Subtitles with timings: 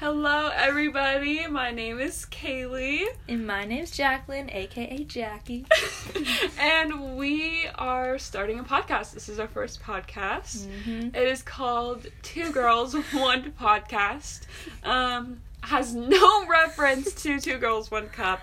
[0.00, 1.46] Hello, everybody.
[1.46, 5.66] My name is Kaylee, And my name's Jacqueline, aka Jackie.
[6.58, 9.12] and we are starting a podcast.
[9.12, 10.66] This is our first podcast.
[10.86, 11.14] Mhm.
[11.14, 14.40] It is called Two Girls, One Podcast.
[14.84, 18.40] Um, has no reference to Two Girls, One Cup,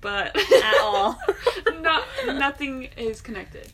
[0.00, 1.18] but At all.
[1.80, 3.72] not nothing is connected.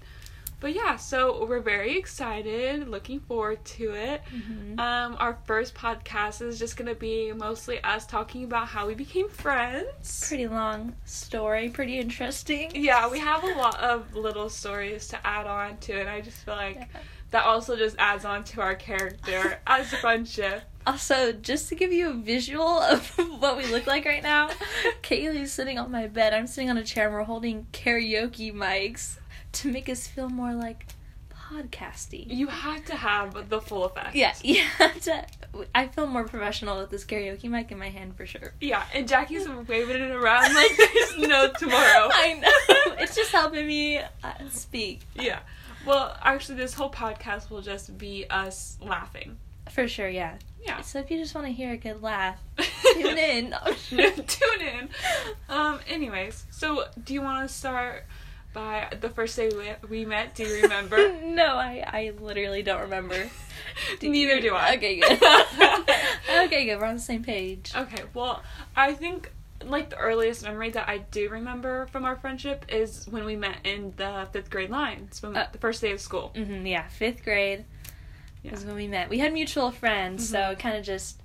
[0.60, 4.22] But yeah, so we're very excited, looking forward to it.
[4.34, 4.78] Mhm.
[4.80, 9.28] Um, our first podcast is just gonna be mostly us talking about how we became
[9.28, 10.24] friends.
[10.26, 12.72] Pretty long story, pretty interesting.
[12.74, 16.08] Yeah, we have a lot of little stories to add on to it.
[16.08, 16.86] I just feel like Yeah.
[17.30, 20.64] that also just adds on to our character as a friendship.
[20.86, 23.06] Also, just to give you a visual of
[23.40, 24.48] what we look like right now,
[25.02, 26.32] Kaylee's sitting on my bed.
[26.34, 29.17] I'm sitting on a chair and we're holding karaoke mics
[29.52, 30.86] to make us feel more like
[31.50, 32.24] podcasty.
[32.28, 34.14] You have to have the full effect.
[34.14, 34.68] Yeah, yeah.
[35.02, 35.26] to-
[35.74, 38.52] I feel more professional with this karaoke mic in my hand for sure.
[38.60, 42.08] Yeah, and Jackie's waving it around like there's no tomorrow.
[42.12, 42.94] I know.
[42.98, 45.00] It's just helping me uh, speak.
[45.14, 45.40] Yeah.
[45.86, 49.38] Well, actually, this whole podcast will just be us laughing.
[49.70, 50.34] For sure, yeah.
[50.62, 50.82] Yeah.
[50.82, 52.36] So if you just want to hear a good laugh,
[52.92, 53.54] tune in.
[53.88, 54.88] Tune in.
[55.48, 55.78] Um.
[55.88, 58.04] Anyways, so do you want to start
[58.58, 60.34] by the first day we, we met?
[60.34, 61.14] Do you remember?
[61.22, 63.30] no, I, I literally don't remember.
[64.02, 64.74] Neither do I.
[64.74, 65.12] Okay, good.
[66.46, 66.78] okay, good.
[66.80, 67.72] We're on the same page.
[67.76, 68.02] Okay.
[68.14, 68.42] Well,
[68.74, 69.30] I think
[69.64, 73.58] like the earliest memory that I do remember from our friendship is when we met
[73.64, 76.32] in the fifth grade lines, when Uh, the first day of school.
[76.34, 77.64] hmm yeah, fifth grade
[78.42, 78.52] Yeah.
[78.52, 79.08] was when we met.
[79.08, 80.52] We had mutual friends, so Mhm.
[80.52, 81.20] it kind of just.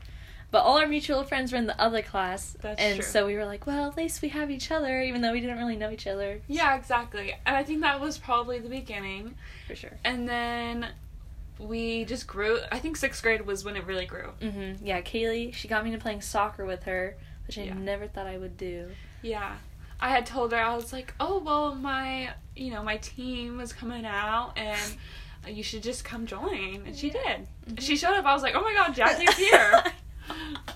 [0.53, 3.03] But all our mutual friends were in the other class, That's and true.
[3.03, 5.57] so we were like, well, at least we have each other, even though we didn't
[5.57, 6.41] really know each other.
[6.47, 7.33] Yeah, exactly.
[7.47, 9.33] And I think that was probably the beginning.
[9.67, 9.97] For sure.
[10.05, 10.89] And then
[11.57, 12.59] we just grew.
[12.71, 14.29] I think sixth grade was when it really grew.
[14.41, 14.85] Mm-hmm.
[14.85, 17.17] Yeah, Kaylee, she got me into playing soccer with her,
[17.47, 17.73] which I Yeah.
[17.73, 18.91] never thought I would do.
[19.23, 19.55] Yeah.
[19.99, 23.73] I had told her, I was like, oh, well, my, you know, my team was
[23.73, 24.79] coming out and
[25.47, 26.83] you should just come join.
[26.85, 27.47] And she did.
[27.67, 27.81] Mhm.
[27.81, 28.25] She showed up.
[28.25, 29.83] I was like, oh my god, Jackie's here.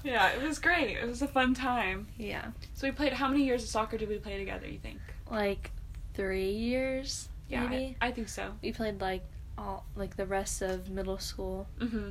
[0.03, 0.97] Yeah, it was great.
[0.97, 2.07] It was a fun time.
[2.17, 2.47] Yeah.
[2.73, 4.99] So we played, how many years of soccer did we play together, you think?
[5.29, 5.71] Like
[6.13, 7.95] three years, Yeah, maybe.
[8.01, 8.53] I, I think so.
[8.61, 9.23] We played like
[9.57, 11.67] all like the rest of middle school.
[11.79, 12.09] hmm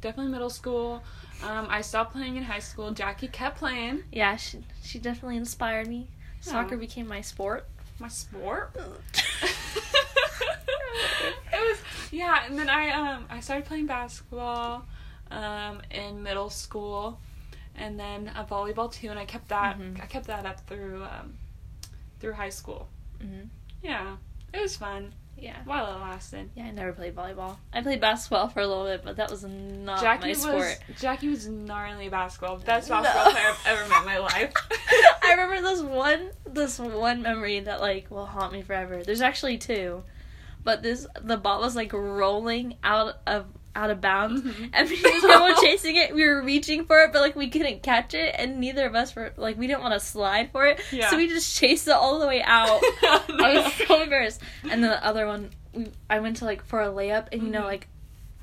[0.00, 1.02] Definitely middle school.
[1.44, 2.90] Um, I stopped playing in high school.
[2.90, 4.04] Jackie kept playing.
[4.10, 6.08] Yeah, she she definitely inspired me.
[6.40, 6.78] Soccer Oh.
[6.78, 7.66] became my sport.
[7.98, 8.74] My sport.
[11.52, 11.78] it was
[12.10, 14.86] yeah, and then I um I started playing basketball
[15.30, 17.18] um in middle school,
[17.76, 20.02] and then a volleyball too, and I kept that Mhm.
[20.02, 21.34] I kept that up through um
[22.20, 22.88] through high school.
[23.20, 23.42] hmm
[23.82, 24.16] Yeah,
[24.52, 25.56] it was fun Yeah.
[25.64, 26.50] while it lasted.
[26.54, 27.56] Yeah, I never played volleyball.
[27.72, 30.78] I played basketball for a little bit, but that was not Jackie my was sport.
[30.98, 33.00] Jackie was gnarly basketball, best No.
[33.00, 34.52] basketball player I've ever met in my life.
[35.22, 39.02] I remember this one this one memory that like will haunt me forever.
[39.02, 40.02] There's actually two.
[40.62, 44.70] But this the ball was like rolling out of out of bounds Mhm.
[44.72, 44.88] and
[45.22, 46.14] girl were chasing it.
[46.14, 49.14] We were reaching for it, but like we couldn't catch it, and neither of us
[49.14, 51.08] were like we didn't want to slide for it, Yeah.
[51.10, 52.80] so we just chased it all the way out.
[53.02, 53.62] I No.
[53.62, 54.40] was so embarrassed.
[54.64, 57.50] And then the other one, we, I went to like for a layup, and you
[57.50, 57.66] know Mhm.
[57.66, 57.88] like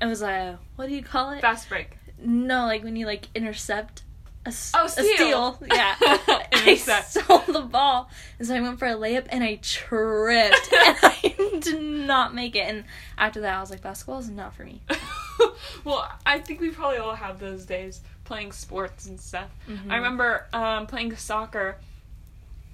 [0.00, 1.40] it was a what do you call it?
[1.40, 1.90] Fast break.
[2.20, 4.02] No, like when you like intercept
[4.48, 5.04] a, Oh, a steal.
[5.16, 5.58] steal.
[5.72, 5.94] Yeah.
[6.00, 8.10] I stole the ball.
[8.38, 12.56] And so I went for a layup and I tripped and I did not make
[12.56, 12.60] it.
[12.68, 12.84] And
[13.16, 14.80] after that, I was like, basketball is not for me.
[15.84, 19.48] well, I think we probably all have those days playing sports and stuff.
[19.68, 19.90] Mhm.
[19.90, 21.76] I remember um, playing soccer.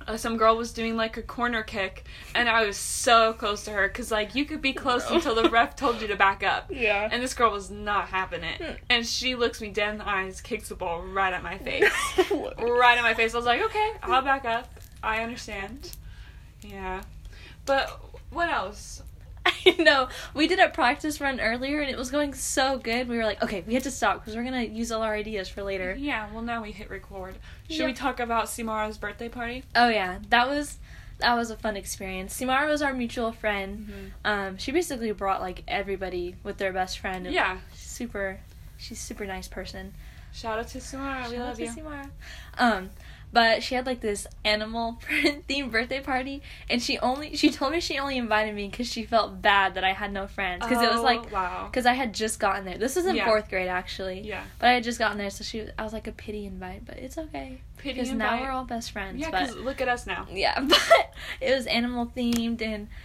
[0.07, 2.05] Uh, some girl was doing like a corner kick,
[2.35, 5.17] and I was so close to her because like you could be close No.
[5.17, 6.71] until the ref told you to back up.
[6.71, 7.09] Yeah.
[7.11, 8.73] And this girl was not having it, Hmm.
[8.91, 11.91] and she looks me dead in the eyes, kicks the ball right at my face,
[12.31, 13.35] right at my face.
[13.35, 14.69] I was like, okay, I'll back up.
[15.03, 15.97] I understand.
[16.63, 17.03] Yeah,
[17.67, 18.01] but
[18.31, 19.03] what else?
[19.47, 20.09] I know.
[20.33, 23.09] We did a practice run earlier and it was going so good.
[23.09, 25.15] We were like, okay, we have to stop because we're going to use all our
[25.15, 25.95] ideas for later.
[25.99, 27.37] Yeah, well now we hit record.
[27.69, 27.87] Should Yeah.
[27.87, 29.65] we talk about Simara's birthday party?
[29.75, 30.19] Oh, yeah.
[30.31, 30.79] That was.
[31.19, 32.39] That was a fun experience.
[32.39, 33.87] Simara was our mutual friend.
[33.89, 34.07] Mm-hmm.
[34.25, 37.25] Um, she basically brought like everybody with their best friend.
[37.27, 37.59] Yeah.
[37.73, 38.41] super.
[38.79, 39.95] She's a super nice person.
[40.33, 41.29] Shout out to Samara.
[41.31, 41.71] We Shout out love to you.
[41.71, 42.11] Simara.
[42.59, 42.91] Um,
[43.35, 46.41] but she had like this animal print themed birthday party,
[46.71, 49.85] and she only she told me she only invited me because she felt bad that
[49.85, 51.67] I had no friends because it was Oh, like wow.
[51.71, 52.79] because I had just gotten there.
[52.79, 53.27] This was in Yeah.
[53.27, 54.45] fourth grade actually, Yeah.
[54.61, 56.97] but I had just gotten there, so she I was like a pity invite, but
[56.97, 59.19] it's okay Pity because now we're all best friends.
[59.21, 60.27] Yeah, because look at us now.
[60.33, 62.89] yeah, but it was animal themed and.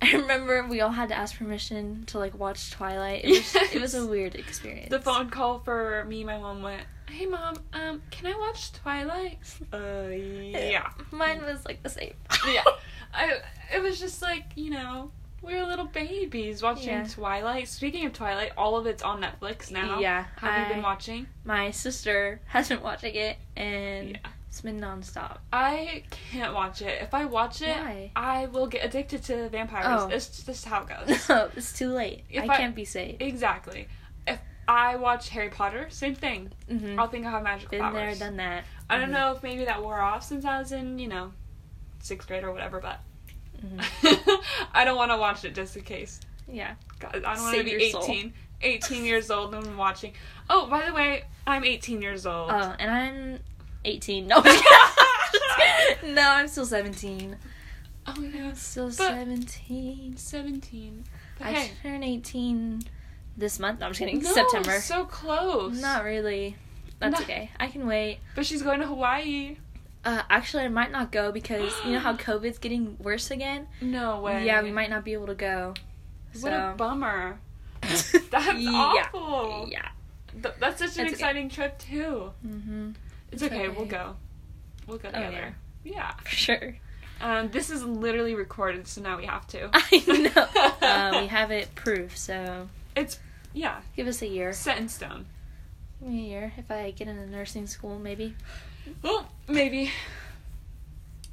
[0.00, 3.24] I remember we all had to ask permission to like watch Twilight.
[3.24, 4.90] It was, it was a weird experience.
[4.90, 8.72] The phone call for me and my mom went hey mom, um, can I watch
[8.72, 9.38] Twilight?
[9.72, 10.90] Uh, yeah.
[11.10, 12.14] Mine was like the same.
[12.46, 12.62] yeah.
[13.14, 13.38] I
[13.74, 15.10] it was just like, you know,
[15.42, 17.06] we were little babies watching Yeah.
[17.06, 17.68] Twilight.
[17.68, 19.98] Speaking of Twilight, all of it's on Netflix now.
[20.00, 21.26] Yeah, Have you been watching?
[21.44, 24.16] My sister has been watching it, and Yeah.
[24.48, 25.38] it's been nonstop.
[25.52, 27.00] I can't watch it.
[27.02, 28.10] If I watch it, Why?
[28.16, 29.86] I will get addicted to vampires.
[29.88, 30.08] Oh.
[30.08, 31.28] It's just how it goes.
[31.28, 32.24] No, it's too late.
[32.30, 33.22] If I, I- can't be saved.
[33.22, 33.86] exactly.
[34.68, 36.52] I watched Harry Potter, same thing.
[36.68, 38.18] hmm I'll think I have magic Been powers.
[38.18, 38.64] there, done that.
[38.90, 39.12] I don't Mhm.
[39.12, 41.32] know if maybe that wore off since I was in, you know,
[42.00, 43.00] sixth grade or whatever, but
[43.64, 44.42] Mhm.
[44.74, 46.20] I don't want to watch it just in case.
[46.46, 46.74] Yeah.
[46.98, 48.32] God, I don't want to be 18.
[48.60, 50.12] 18 years old and watching.
[50.50, 52.50] Oh, by the way, I'm 18 years old.
[52.52, 53.38] Oh, and I'm
[53.84, 54.26] 18.
[54.26, 54.40] No.
[56.04, 57.36] no, I'm still 17.
[58.06, 60.16] oh yeah, Still But- 17.
[60.16, 61.04] 17.
[61.38, 62.82] But I hey, turn 18
[63.38, 63.80] this month.
[63.80, 64.20] No, I'm just kidding.
[64.22, 64.80] no, September.
[64.80, 65.80] so close.
[65.80, 66.56] Not really.
[66.98, 67.24] That's No.
[67.24, 67.50] okay.
[67.60, 68.18] I can wait.
[68.34, 69.56] But she's going to Hawaii.
[70.04, 73.68] Uh, actually, I might not go because you know how COVID's getting worse again.
[73.80, 74.44] No way.
[74.46, 75.74] Yeah, we might not be able to go.
[76.40, 77.38] What a So bummer.
[77.82, 78.12] That's
[78.58, 78.70] yeah.
[79.14, 79.68] awful.
[79.70, 79.88] Yeah.
[80.42, 81.08] Th- that's such an That's okay.
[81.10, 82.32] exciting trip too.
[82.46, 82.94] Mhm.
[83.32, 84.16] It's, It's okay, We'll go.
[84.86, 85.54] We'll go Oh, together.
[85.84, 86.12] yeah.
[86.24, 86.76] For sure.
[87.20, 89.70] Um, this is literally recorded, so now we have to.
[89.72, 90.86] I know.
[90.86, 93.18] uh, we have it proof, so It's
[93.52, 94.52] yeah, give us a year.
[94.52, 95.26] set in stone.
[96.00, 98.34] Give me a year if I get into nursing school, maybe.
[99.02, 99.90] Well, maybe.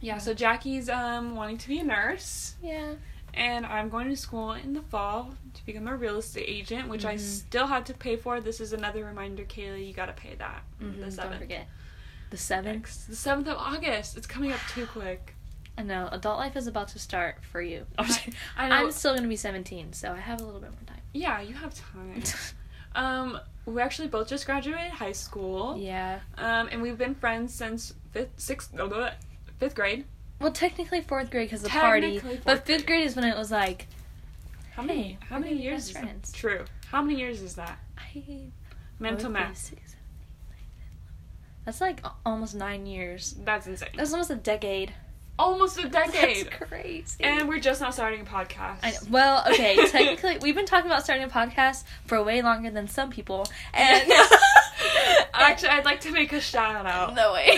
[0.01, 2.93] Yeah, so Jackie's um wanting to be a nurse, Yeah.
[3.33, 7.05] and I'm going to school in the fall to become a real estate agent, which
[7.05, 7.19] I Mhm.
[7.19, 8.39] still had to pay for.
[8.41, 10.63] This is another reminder, Kaylee, you gotta pay that.
[10.81, 11.39] Mhm, The don't seventh.
[11.39, 11.67] forget.
[12.29, 13.07] The seventh.
[13.07, 14.17] The seventh of August.
[14.17, 15.33] It's coming up too quick.
[15.77, 16.07] I know.
[16.11, 17.85] Adult life is about to start for you.
[17.97, 18.09] I'm,
[18.57, 18.75] I know.
[18.75, 20.94] I'm still gonna be 17, so I have a little bit more time.
[21.15, 22.23] Yeah, you have time.
[22.95, 25.77] um, we actually both just graduated high school.
[25.77, 26.19] yeah.
[26.37, 29.09] Um, and we've been friends since fifth, sixth, no, no,
[29.57, 30.05] fifth grade.
[30.41, 33.05] Well, technically fourth grade because the party, but fifth grade.
[33.05, 33.87] is when it was like,
[34.73, 35.01] How many?
[35.03, 35.87] Hey, how many years?
[35.87, 36.03] Is that?
[36.03, 36.31] friends.
[36.33, 36.65] True.
[36.91, 37.79] How many years is that?
[37.97, 38.21] I
[38.99, 39.47] Mental math.
[39.47, 40.85] five, six, seven, eight, nine, ten.
[41.63, 43.35] That's like almost nine years.
[43.43, 43.89] That's insane.
[43.95, 44.93] That's almost a decade.
[45.37, 46.47] Almost a decade.
[46.47, 47.23] That's crazy.
[47.23, 49.09] and we're just now starting a podcast.
[49.09, 53.09] Well, okay, technically, we've been talking about starting a podcast for way longer than some
[53.09, 53.45] people.
[53.73, 54.09] And
[55.33, 57.13] Actually, I'd like to make a shout out.
[57.15, 57.57] no way.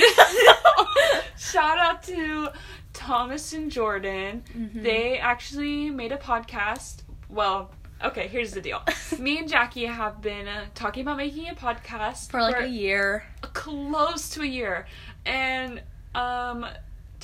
[1.37, 2.49] shout out to
[2.93, 4.43] Thomas and Jordan.
[4.55, 4.83] Mhm.
[4.83, 7.03] They actually made a podcast.
[7.29, 7.71] Well,
[8.03, 8.81] okay, here's the deal.
[9.19, 13.23] Me and Jackie have been uh, talking about making a podcast for like a year.
[13.41, 14.87] close to a year.
[15.25, 15.81] And
[16.15, 16.65] um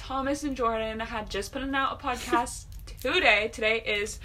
[0.07, 2.65] Thomas and Jordan had just put out a podcast
[3.01, 3.50] today.
[3.53, 4.19] Today is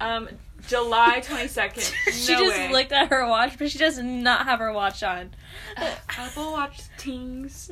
[0.00, 0.28] um
[0.66, 1.92] July 22nd.
[2.12, 2.72] she No just way.
[2.72, 5.30] looked at her watch, but she does not have her watch on.
[5.76, 7.70] Apple Watch tings.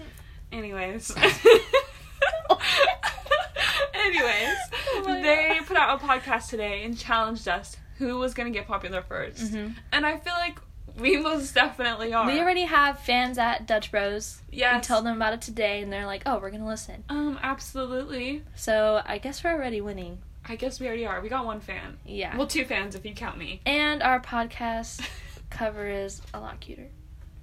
[0.52, 1.10] Anyways.
[3.94, 4.56] Anyways,
[4.96, 5.66] Oh they God.
[5.66, 9.50] put out a podcast today and challenged us who was going to get popular 1st
[9.50, 9.74] Mhm.
[9.92, 10.58] And I feel like
[10.98, 12.26] we most definitely are.
[12.26, 14.40] We already have fans at Dutch Bros.
[14.50, 14.74] yes.
[14.76, 18.42] We told them about it today, and they're like, "Oh, we're gonna listen." Um, absolutely.
[18.54, 20.18] So I guess we're already winning.
[20.48, 21.20] I guess we already are.
[21.20, 21.98] We got one fan.
[22.06, 22.36] Yeah.
[22.36, 23.60] Well, two fans if you count me.
[23.66, 25.06] and our podcast
[25.50, 26.88] cover is a lot cuter.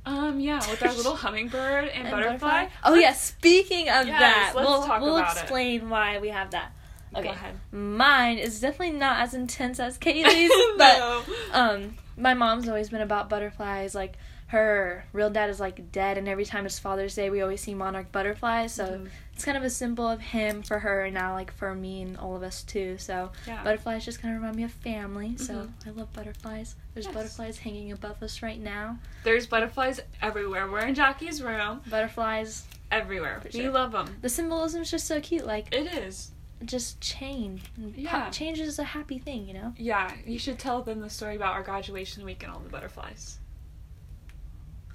[0.07, 2.67] Um, yeah, with our little hummingbird and, butterfly.
[2.83, 3.13] Oh yeah.
[3.13, 5.39] Speaking of Yes, that, let's we'll talk we'll about it.
[5.41, 6.74] explain why we have that.
[7.15, 7.23] Okay.
[7.27, 7.55] Go ahead.
[7.71, 13.29] Mine is definitely not as intense as Kaylee's, but um, my mom's always been about
[13.29, 13.95] butterflies.
[13.95, 14.17] Like
[14.47, 17.73] her real dad is like dead, and every time it's Father's Day, we always see
[17.73, 18.73] monarch butterflies.
[18.73, 19.09] So Mhm.
[19.33, 22.17] it's kind of a symbol of him for her, and now like for me and
[22.17, 22.97] all of us too.
[22.97, 23.63] So Yeah.
[23.63, 25.35] butterflies just kind of remind me of family.
[25.37, 25.87] So Mhm.
[25.87, 26.75] I love butterflies.
[26.93, 27.15] There's Yes.
[27.15, 28.99] butterflies hanging above us right now.
[29.23, 30.69] There's butterflies everywhere.
[30.69, 31.81] We're in Jackie's room.
[31.89, 32.65] Butterflies.
[32.91, 33.41] Everywhere.
[33.43, 33.71] We sure.
[33.71, 34.15] love them.
[34.21, 35.45] The symbolism is just so cute.
[35.45, 36.31] Like It is.
[36.63, 37.61] Just change.
[37.95, 38.29] Yeah.
[38.29, 39.73] change is a happy thing, you know.
[39.77, 43.39] Yeah, you should tell them the story about our graduation week and all the butterflies.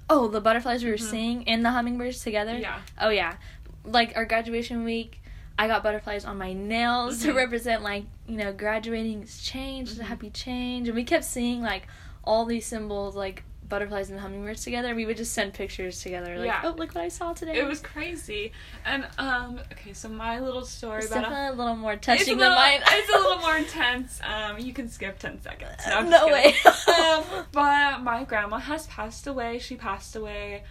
[0.09, 1.09] Oh, the butterflies we were Mhm.
[1.09, 2.57] seeing and the hummingbirds together.
[2.57, 2.81] Yeah.
[2.99, 3.37] Oh yeah,
[3.85, 5.21] like our graduation week,
[5.57, 7.35] I got butterflies on my nails to Mhm.
[7.35, 10.01] represent like you know graduating is change, Mhm.
[10.01, 11.87] happy change, and we kept seeing like
[12.23, 14.93] all these symbols like butterflies and hummingbirds together.
[14.93, 16.61] We would just send pictures together, like Yeah.
[16.65, 17.57] oh look what I saw today.
[17.57, 18.51] It was crazy.
[18.85, 22.37] And um okay, so my little story It's about definitely a little more a touching
[22.37, 22.81] little, than mine.
[22.85, 24.19] it's a little more intense.
[24.23, 25.71] Um you can skip 10 seconds.
[25.87, 26.93] No, I'm no just way.
[27.05, 29.57] um, but my grandma has passed away.
[29.57, 30.63] She passed away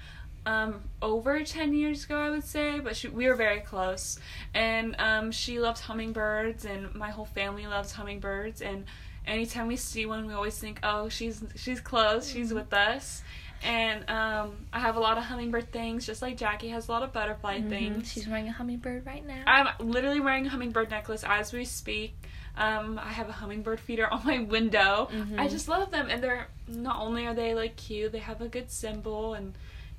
[0.46, 4.18] um, over 10 years ago, I would say, but she, we were very close.
[4.54, 8.62] And um, she loved hummingbirds, and my whole family loves hummingbirds.
[8.62, 8.86] And
[9.30, 13.22] anytime we see one, we always think, oh, she's she's close, she's with us.
[13.62, 16.92] And um, I I have a lot of hummingbird things, just like Jackie has a
[16.92, 17.68] lot of butterfly Mhm.
[17.68, 18.10] things.
[18.12, 19.42] She's wearing a hummingbird right now.
[19.46, 22.14] I'm literally wearing a hummingbird necklace as we speak.
[22.56, 25.08] Um, I have a hummingbird feeder on my window.
[25.10, 25.14] I
[25.46, 25.50] Mhm.
[25.50, 28.70] just love them, and they're not only are they like cute, they have a good
[28.70, 29.54] symbol, and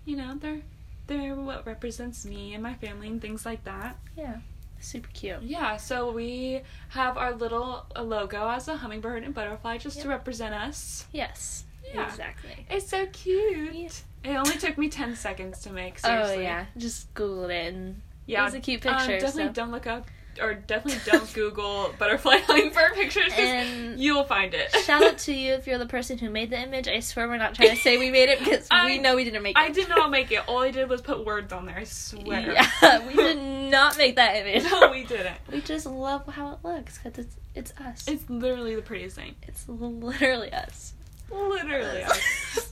[0.05, 0.61] you know they're
[1.07, 3.95] they're what represents me and my family and things like that.
[4.17, 4.37] yeah,
[4.81, 5.41] super cute.
[5.43, 10.09] Yeah, so we have our little uh, logo as a hummingbird and butterfly just to
[10.09, 11.05] represent us.
[11.13, 12.07] Yes, Yeah.
[12.07, 12.65] exactly.
[12.69, 13.73] It's so cute.
[13.73, 14.33] Yeah.
[14.33, 15.99] It only took me ten seconds to make.
[16.03, 19.19] Oh yeah, just googled it and Yeah, it was a cute um, picture.
[19.19, 19.53] definitely so.
[19.53, 20.05] don't look up
[20.39, 23.29] or definitely don't Google butterfly hummingbird pictures.
[23.29, 24.71] 'cause And you will find it.
[24.85, 26.87] shout out to you if you're the person who made the image.
[26.87, 29.23] I swear we're not trying to say we made it because I- we know we
[29.23, 29.61] didn't make it.
[29.61, 30.47] I did not make it.
[30.47, 31.77] All I did was put words on there.
[31.77, 32.53] I swear.
[32.81, 33.37] Yeah, we did
[33.71, 34.63] not make that image.
[34.71, 35.37] no, we didn't.
[35.51, 38.07] We just love how it looks because it's it's us.
[38.07, 39.35] It's literally the prettiest thing.
[39.43, 40.93] It's literally us.
[41.29, 42.03] Literally.
[42.03, 42.19] us.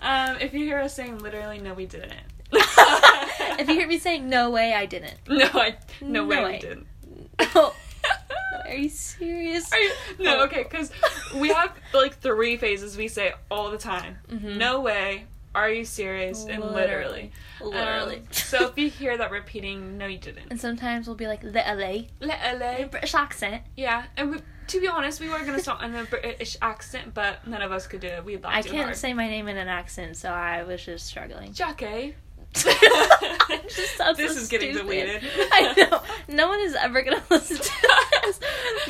[0.01, 2.13] um, if you hear us saying literally, no, we didn't.
[2.51, 5.16] if you hear me saying no way, I didn't.
[5.28, 6.51] no, I no, No way, way.
[6.54, 6.88] we didn't.
[7.55, 7.75] Oh,
[8.65, 9.72] are you serious?
[9.72, 10.91] Are you, no, okay, because
[11.36, 14.17] we have like three phases we say all the time.
[14.29, 14.58] Mhm.
[14.58, 15.25] No way.
[15.55, 16.46] Are you serious?
[16.46, 17.31] And literally.
[17.60, 18.17] Literally.
[18.17, 20.48] Um, so if you hear that repeating, no, you didn't.
[20.51, 22.86] and sometimes we'll be like literally Literally.
[22.86, 23.63] British accent.
[23.75, 27.48] Yeah, and we, to be honest, we were gonna start in a British accent, but
[27.48, 28.24] none of us could do it.
[28.24, 28.96] We laughed I can't hard.
[28.98, 31.51] say my name in an accent, so I was just struggling.
[31.53, 32.15] Jackie.
[34.18, 34.89] This so is getting stupid.
[34.89, 35.24] deleted.
[35.51, 36.01] I know.
[36.27, 38.39] No one is ever gonna listen to this.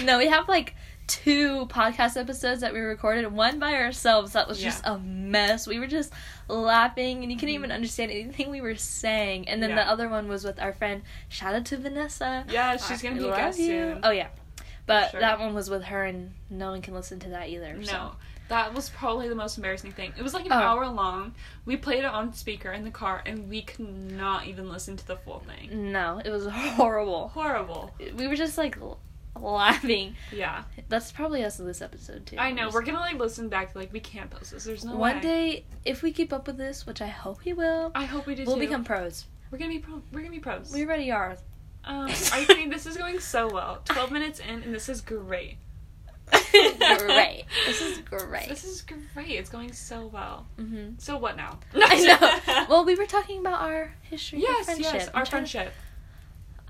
[0.04, 0.76] No, we have like
[1.08, 5.68] two podcast episodes that we recorded, one by ourselves that was just a mess.
[5.68, 6.14] We were just
[6.48, 7.64] laughing and you couldn't mm-hmm.
[7.64, 9.50] even understand anything we were saying.
[9.50, 12.46] And then the other one was with our friend shout out to Vanessa.
[12.50, 14.00] Yeah, she's gonna I be a guest soon.
[14.04, 14.28] Oh yeah.
[14.86, 15.20] But Sure.
[15.20, 17.74] that one was with her and no one can listen to that either.
[17.74, 18.12] No, So.
[18.50, 20.12] That was probably the most embarrassing thing.
[20.18, 20.56] It was like an Oh.
[20.56, 21.34] hour long.
[21.66, 23.80] We played it on speaker in the car, and we could
[24.12, 25.92] not even listen to the full thing.
[25.92, 27.30] No, it was horrible.
[27.30, 27.94] Horrible.
[28.16, 29.00] We were just like l-
[29.40, 30.16] laughing.
[30.32, 32.38] Yeah, That's probably us in this episode too.
[32.38, 32.64] I know.
[32.66, 33.76] Just- We're gonna like listen back.
[33.76, 34.64] Like we can't post this.
[34.64, 35.22] There's no One way.
[35.22, 38.36] day, if we keep up with this, which I hope we will, I hope we
[38.36, 38.62] do we'll too.
[38.62, 39.26] become pros.
[39.52, 40.02] We're gonna be pro.
[40.12, 40.72] We're gonna be pros.
[40.74, 41.38] We already are.
[41.86, 42.12] Um, I
[42.46, 43.80] think this is going so well.
[43.86, 45.58] Twelve minutes in, and this is great.
[46.52, 47.46] Great.
[47.66, 48.48] This is great.
[48.50, 48.82] This is
[49.14, 49.30] great.
[49.32, 50.48] It's going so well.
[50.58, 51.60] hmm So what now?
[51.76, 52.66] I know.
[52.70, 54.40] Well, we were talking about our history.
[54.42, 54.94] yes, friendship.
[54.94, 55.74] yes, our trying to- friendship.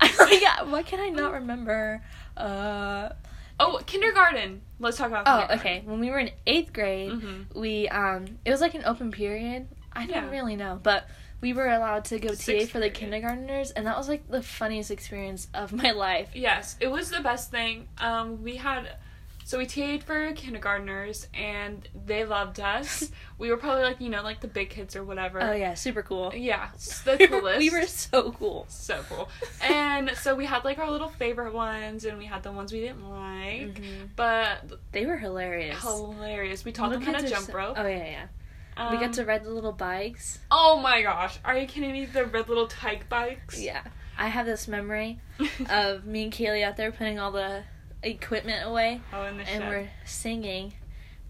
[0.42, 0.62] yeah.
[0.62, 2.02] Why can I not remember?
[2.36, 3.10] Uh.
[3.62, 4.62] Oh, kindergarten.
[4.78, 5.24] Let's talk about.
[5.26, 5.58] Oh, kindergarten.
[5.60, 5.82] okay.
[5.84, 7.54] When we were in eighth grade, Mhm.
[7.54, 9.68] we um, it was like an open period.
[9.92, 11.06] I don't really know, but
[11.42, 12.94] we were allowed to go TA Sixth for the period.
[12.94, 16.30] kindergartners, and that was like the funniest experience of my life.
[16.34, 17.88] Yes, it was the best thing.
[17.98, 18.88] Um, we had,
[19.50, 23.10] so we TA'd for kindergartners, and they loved us.
[23.38, 25.42] we were probably like you know like the big kids or whatever.
[25.42, 26.32] Oh yeah, super cool.
[26.32, 26.68] Yeah,
[27.04, 27.58] the coolest.
[27.58, 28.66] we were so cool.
[28.68, 29.28] so cool.
[29.60, 32.78] And so we had like our little favorite ones, and we had the ones we
[32.80, 34.10] didn't like, Mhm.
[34.14, 35.82] but They were hilarious.
[35.82, 36.64] hilarious.
[36.64, 37.74] We taught Little them how to jump so- rope.
[37.76, 38.26] Oh yeah, yeah.
[38.76, 40.38] Um, we got to ride the little bikes.
[40.48, 42.06] Oh my gosh, are you kidding me?
[42.06, 43.60] The red little tyke bikes.
[43.60, 43.82] Yeah.
[44.16, 45.18] I have this memory
[45.70, 47.64] of me and Kaylee out there putting all the
[48.02, 49.68] equipment away, oh, and shed.
[49.68, 50.74] we're singing.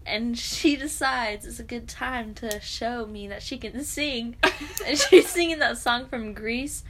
[0.05, 4.35] And she decides it's a good time to show me that she can sing.
[4.85, 6.83] and she's singing that song from Grease,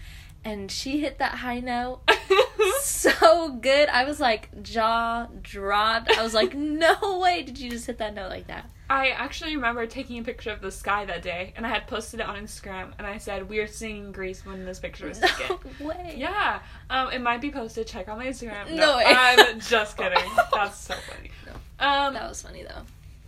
[0.43, 2.01] and she hit that high note
[2.81, 3.89] so good.
[3.89, 6.17] I was like jaw dropped.
[6.17, 8.69] I was like, no way did you just hit that note like that.
[8.91, 12.19] I actually remember taking a picture of the sky that day, and I had posted
[12.19, 15.57] it on Instagram, and I said, "We are singing Grease when this picture was taken."
[15.79, 16.15] No way.
[16.17, 17.87] Yeah, um, it might be posted.
[17.87, 18.69] Check out my Instagram.
[18.75, 19.05] No way.
[19.07, 20.29] I'm just kidding.
[20.53, 21.31] That's so funny.
[21.79, 22.81] Um, That was funny though.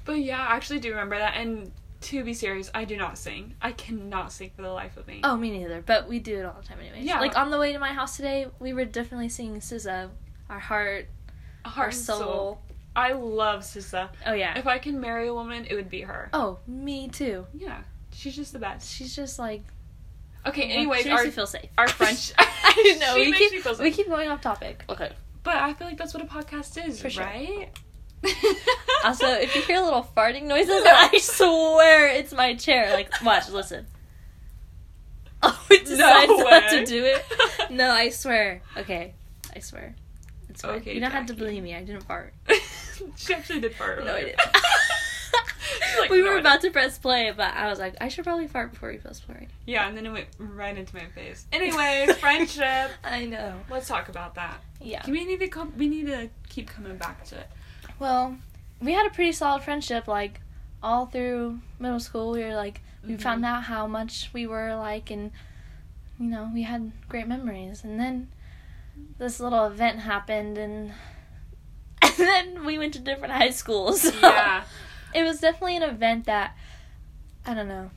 [0.05, 1.35] but yeah, I actually do remember that.
[1.37, 3.55] And to be serious, I do not sing.
[3.61, 5.21] I cannot sing for the life of me.
[5.23, 5.81] Oh, me neither.
[5.81, 7.05] But we do it all the time anyways.
[7.05, 7.21] Yeah.
[7.21, 10.09] Like on the way to my house today, we were definitely singing SZA,
[10.49, 11.07] our heart,
[11.65, 12.59] Heart our and soul.
[12.95, 14.09] I love SZA.
[14.25, 14.57] Oh yeah.
[14.57, 16.29] If I can marry a woman, it would be her.
[16.33, 17.45] Oh, me too.
[17.53, 17.79] Yeah,
[18.13, 18.91] she's just the best.
[18.93, 19.63] She's just like.
[20.45, 21.69] Okay, anyways, she our makes me feel safe.
[21.77, 22.33] our French.
[22.37, 23.13] I know.
[23.15, 24.83] She we makes me keep feel we keep going off topic.
[24.89, 25.11] Okay,
[25.43, 27.23] but I feel like that's what a podcast is, For sure.
[27.23, 27.69] right?
[29.05, 32.93] Also, if you hear little farting noises, I swear it's my chair.
[32.93, 33.85] Like, watch, listen.
[35.41, 37.21] Oh, it decides No not to do it.
[37.69, 38.61] No, I swear.
[38.77, 39.13] Okay,
[39.53, 39.93] I swear.
[40.49, 40.75] It's fine.
[40.75, 41.75] Okay, you don't have to believe me.
[41.75, 42.33] I didn't fart.
[43.17, 44.03] she actually did fart.
[44.05, 44.39] No, I didn't.
[45.99, 48.47] Like, we "No, were about to press play, but I was like, I should probably
[48.47, 49.47] fart before we press play.
[49.65, 51.45] Yeah, and then it went right into my face.
[51.53, 52.91] Anyways, friendship.
[53.03, 53.53] I know.
[53.69, 54.61] Let's talk about that.
[54.81, 55.01] Yeah.
[55.09, 57.47] We need to come, we need to keep coming back to it.
[57.99, 58.37] Well,
[58.81, 60.07] we had a pretty solid friendship.
[60.07, 60.41] Like
[60.81, 63.21] all through middle school, we were like we Mhm.
[63.21, 65.31] found out how much we were like, and
[66.19, 68.29] you know we had great memories and then
[69.17, 70.91] this little event happened and
[72.17, 74.63] and then we went to different high schools so Yeah.
[75.15, 76.55] it was definitely an event that
[77.45, 77.89] i don't know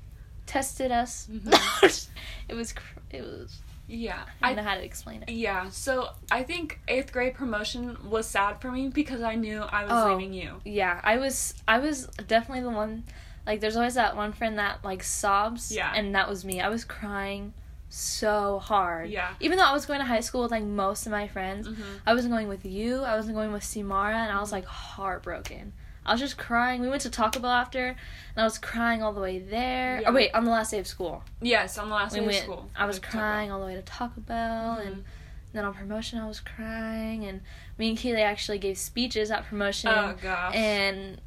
[0.46, 2.08] tested us Mhm.
[2.48, 3.58] it was cr- it was
[3.88, 4.22] Yeah.
[4.42, 7.96] i I don't know how to explain it Yeah, so I think eighth grade promotion
[8.10, 10.14] was sad for me because I knew I was Oh.
[10.14, 10.60] leaving you.
[10.64, 13.04] yeah i was i was definitely the one
[13.46, 15.92] like there's always that one friend that like sobs Yeah.
[15.94, 17.52] and that was me i was crying
[17.88, 19.30] so hard Yeah.
[19.40, 21.82] even though i was going to high school with like most of my friends Mhm.
[22.06, 25.72] i wasn't going with you i wasn't going with simara and i was like heartbroken
[26.04, 27.96] i was just crying we went to taco bell after and
[28.36, 30.10] i was crying all the way there Yeah.
[30.10, 32.38] oh wait on the last day of school Yes, on the last we day went
[32.38, 32.70] of school.
[32.76, 34.86] i was crying all the way to taco bell Mhm.
[34.86, 35.04] and
[35.52, 37.40] then on promotion i was crying and
[37.78, 40.54] me and kaylee actually gave speeches at promotion Oh gosh.
[40.54, 41.20] and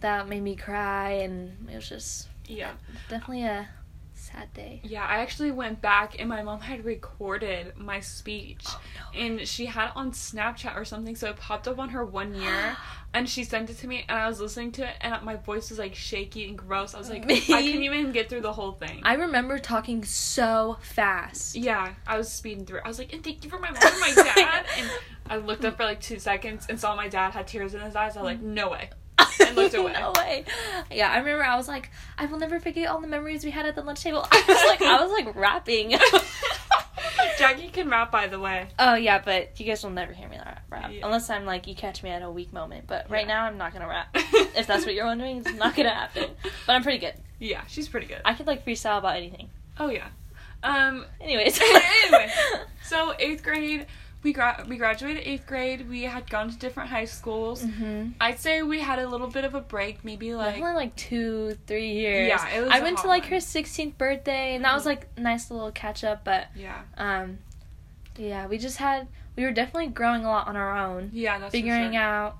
[0.00, 2.70] that made me cry and it was just yeah.
[3.08, 3.68] definitely a
[4.32, 8.64] sad day Yeah, I actually went back and my mom had recorded my speech.
[8.66, 8.80] oh
[9.14, 12.04] no And she had it on Snapchat or something, so it popped up on her
[12.04, 12.76] one year,
[13.14, 15.70] and she sent it to me, and I was listening to it, and my voice
[15.70, 16.94] was like shaky and gross.
[16.94, 17.36] I was like, Me?
[17.48, 19.00] I couldn't even get through the whole thing.
[19.04, 22.80] i remember talking so fast yeah, I was speeding through.
[22.84, 24.66] I was like, and thank you for my mom and my dad.
[24.78, 24.90] and
[25.28, 27.96] I looked up for like two seconds and saw my dad had tears in his
[27.96, 28.16] eyes.
[28.16, 28.54] I was like, mm.
[28.54, 28.90] no way.
[29.46, 29.92] And looked away.
[29.92, 30.44] no way.
[30.90, 33.66] Yeah, I remember I was like, I will never forget all the memories we had
[33.66, 34.26] at the lunch table.
[34.32, 35.94] I was like, I was like rapping.
[37.38, 38.68] Jackie can rap, by the way.
[38.78, 41.04] oh yeah, but you guys will never hear me rap, rap Yeah.
[41.04, 42.86] unless I'm like you catch me at a weak moment.
[42.86, 43.34] But right Yeah.
[43.34, 44.08] now I'm not gonna rap.
[44.14, 46.30] if that's what you're wondering, it's not gonna happen.
[46.66, 47.14] But I'm pretty good.
[47.38, 48.22] Yeah, she's pretty good.
[48.24, 49.50] I could like freestyle about anything.
[49.78, 50.08] oh yeah.
[50.62, 51.04] Um.
[51.20, 51.60] Anyways.
[52.04, 52.30] Anyway.
[52.82, 53.86] So eighth grade,
[54.26, 55.88] we gra- we graduated eighth grade.
[55.88, 57.62] We had gone to different high schools.
[57.62, 60.96] hmm I'd say we had a little bit of a break, maybe like Definitely like
[60.96, 62.28] two, three years.
[62.28, 63.30] Yeah, it was I went to like one.
[63.32, 66.24] her 16th birthday, and that was like a nice little catch up.
[66.24, 67.38] But yeah, um,
[68.18, 69.06] yeah, we just had
[69.36, 71.10] we were definitely growing a lot on our own.
[71.12, 72.00] yeah, that's figuring sure.
[72.02, 72.36] out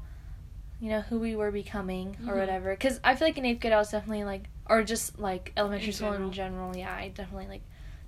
[0.80, 2.38] you know who we were becoming or Mhm.
[2.40, 5.50] whatever because i feel like in eighth grade i was definitely like or just like
[5.56, 6.26] elementary In school general.
[6.28, 7.62] in general yeah i definitely like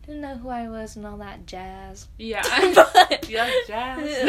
[0.08, 2.42] didn't know who i was and all that jazz Yeah,
[2.74, 4.28] but, yeah, jazz.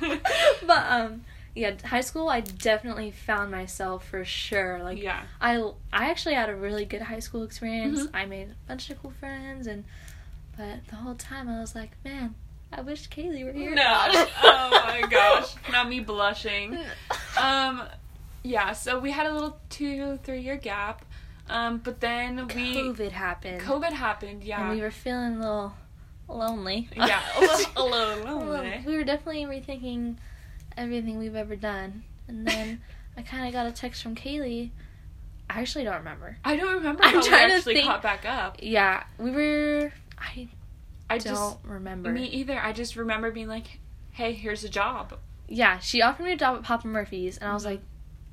[0.66, 1.22] but um
[1.54, 5.56] yeah high school i definitely found myself for sure like yeah, i
[5.92, 8.10] i actually had a really good high school experience Mhm.
[8.14, 9.84] i made a bunch of cool friends and
[10.56, 12.34] but the whole time i was like man
[12.72, 13.82] i wish kaylee were here no,
[14.42, 16.76] oh my gosh, not me blushing.
[17.40, 17.82] Um,
[18.42, 21.04] yeah, so we had a little two, three year gap.
[21.48, 24.42] Um, but then we covid happened COVID happened.
[24.42, 25.74] Yeah, and we were feeling a little
[26.28, 26.88] lonely.
[26.96, 28.82] yeah, a little, a little lonely.
[28.86, 30.16] we were definitely rethinking
[30.76, 32.02] everything we've ever done.
[32.28, 32.80] And then
[33.16, 34.70] I kind of got a text from Kaylee.
[35.48, 36.36] I actually don't remember.
[36.44, 37.86] I don't remember I'm trying to actually think.
[37.86, 38.56] caught back up.
[38.60, 39.92] Yeah, we were.
[40.18, 40.48] I
[41.08, 42.10] I don't just remember.
[42.10, 42.58] me either.
[42.58, 43.78] I just remember being like,
[44.10, 45.16] "Hey, here's a job."
[45.48, 47.66] Yeah, she offered me a job at Papa Murphy's, and I was Mhm.
[47.66, 47.80] like,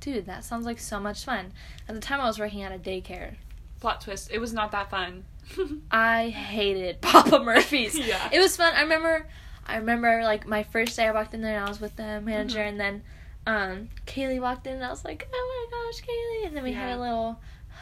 [0.04, 1.52] dude, that sounds like so much fun.
[1.88, 3.34] At the time, I was working at a daycare.
[3.80, 5.24] Plot twist: It was not that fun.
[5.90, 7.98] I hated Papa Murphy's.
[7.98, 8.28] yeah.
[8.32, 8.72] It was fun.
[8.74, 9.26] I remember
[9.66, 12.20] I remember like my first day I walked in there and I was with the
[12.20, 12.68] manager Mhm.
[12.68, 13.02] and then
[13.46, 16.72] um Kaylee walked in and I was like, "Oh my gosh, Kaylee." And then we
[16.72, 17.40] had a little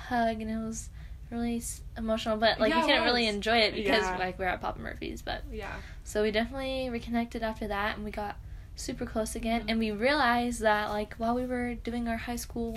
[0.09, 0.89] hug and it was
[1.31, 4.19] really s- emotional, but like Yeah, we couldn't really enjoy it because Yeah.
[4.19, 5.73] like we're at Papa Murphy's, but yeah.
[6.05, 8.37] so we definitely reconnected after that and we got
[8.77, 12.77] super close again and we realized that like while we were doing our high school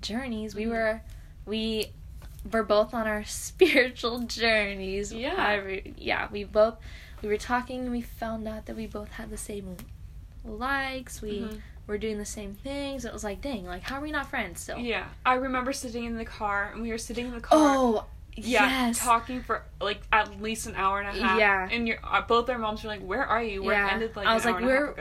[0.00, 0.70] journeys, we Mhm.
[0.70, 1.00] were
[1.46, 1.92] we
[2.52, 5.12] were both on our spiritual journeys.
[5.12, 5.34] Yeah.
[5.36, 6.76] However, yeah, we both
[7.22, 9.76] we were talking and we found out that we both had the same
[10.44, 11.22] likes.
[11.22, 11.60] We Mhm.
[11.86, 13.04] were doing the same things.
[13.04, 14.78] It was like, dang, like how are we not friends still?
[14.78, 15.06] Yeah.
[15.24, 17.58] I remember sitting in the car, and we were sitting in the car.
[17.58, 18.04] Oh,
[18.36, 18.98] Yeah, yes.
[18.98, 21.38] talking for like at least an hour and a half.
[21.38, 21.68] Yeah.
[21.70, 23.62] and your uh, both our moms were like, "Where are you?
[23.62, 23.90] Work yeah.
[23.92, 24.94] ended like I was like, we're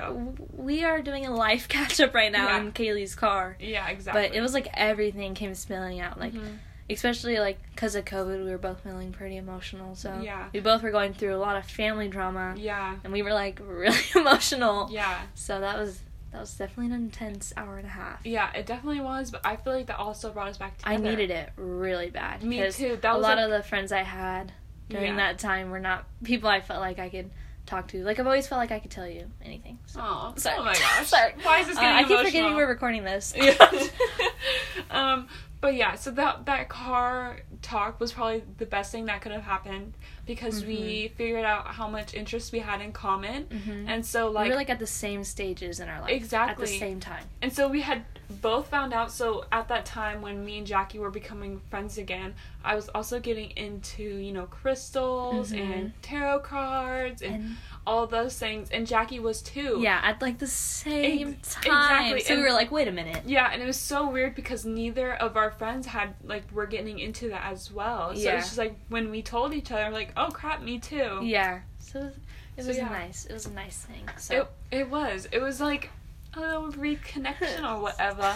[0.56, 2.60] we are doing a life catch up right now Yeah.
[2.62, 3.58] in Kaylee's car.
[3.60, 4.28] Yeah, exactly.
[4.30, 6.60] But it was like everything came spilling out, like Mhm.
[6.90, 9.96] especially like because of COVID, we were both feeling pretty emotional.
[9.96, 10.46] So Yeah.
[10.54, 13.60] we both were going through a lot of family drama, yeah, and we were like
[13.64, 14.88] really emotional.
[14.92, 16.00] yeah, So that was
[16.36, 18.20] that was definitely an intense hour and a half.
[18.26, 18.52] yeah.
[18.54, 20.94] It definitely was, but I feel like that also brought us back together.
[20.96, 22.44] I needed it really bad.
[22.44, 22.98] Me too.
[23.02, 24.52] That a lot like- of the friends I had
[24.90, 25.32] during Yeah.
[25.32, 27.32] that time were not people I felt like I could
[27.66, 28.04] talk to.
[28.04, 29.80] Like I've always felt like I could tell you anything.
[29.88, 30.00] So.
[30.04, 30.58] Oh, Sorry.
[30.60, 31.06] oh my gosh.
[31.08, 31.34] Sorry.
[31.42, 32.26] Why is this getting Uh, getting I keep emotional?
[32.32, 33.34] forgetting we're recording this.
[33.38, 33.88] yeah.
[34.92, 35.28] um,
[35.66, 39.42] but yeah, so that that car talk was probably the best thing that could have
[39.56, 39.94] happened
[40.28, 41.16] because we Mm-hmm.
[41.18, 43.86] figured out how much interest we had in common, Mhm.
[43.92, 46.12] and so like we were like at the same stages in our life.
[46.12, 47.24] exactly At the same time.
[47.42, 48.04] And so we had
[48.42, 49.12] both found out.
[49.12, 53.20] So at that time, when me and Jackie were becoming friends again, I was also
[53.20, 55.60] getting into, you know, crystals Mhm.
[55.60, 57.56] and tarot cards and, And
[57.88, 58.70] all those things.
[58.72, 59.78] And Jackie was too.
[59.82, 61.66] yeah, at like the same Ex- time.
[62.14, 63.24] exactly, So we were like, wait a minute.
[63.26, 67.00] Yeah, and it was so weird because neither of our friends had, like, were getting
[67.00, 68.16] into that as well.
[68.16, 68.38] So Yeah.
[68.38, 71.20] it's just like when we told each other, like, oh crap, me too.
[71.24, 71.60] Yeah.
[71.80, 72.14] So it was,
[72.58, 72.90] it So, was yeah.
[72.90, 73.26] nice.
[73.26, 74.10] It was a nice thing.
[74.18, 75.28] So It, it was.
[75.32, 75.90] It was like
[76.34, 78.36] a little reconnection or whatever.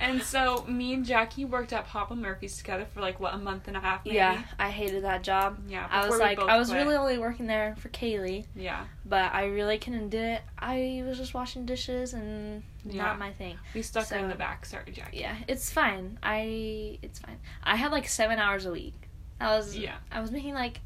[0.00, 3.68] And so me and Jackie worked at Papa Murphy's together for like what a month
[3.68, 4.04] and a half.
[4.04, 4.16] Maybe?
[4.16, 5.58] yeah, I hated that job.
[5.68, 5.86] Yeah.
[5.90, 6.82] I was like, I was quit.
[6.82, 8.84] really only working there for Kaylee, Yeah.
[9.04, 10.40] but I really couldn't do it.
[10.58, 13.02] I was just washing dishes and Yeah.
[13.02, 13.58] not my thing.
[13.74, 14.64] We stuck her in the back.
[14.64, 15.18] Sorry, Jackie.
[15.18, 16.18] Yeah, it's fine.
[16.22, 17.38] I it's fine.
[17.62, 18.94] I had like seven hours a week.
[19.38, 19.96] I was Yeah.
[20.10, 20.80] I was making like